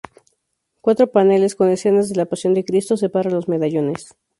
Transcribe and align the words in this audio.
Cuatro 0.81 1.11
paneles, 1.11 1.53
con 1.55 1.69
escenas 1.69 2.09
de 2.09 2.15
la 2.15 2.25
Pasión 2.25 2.55
de 2.55 2.65
Cristo 2.65 2.97
separan 2.97 3.35
los 3.35 3.47
medallones. 3.47 4.15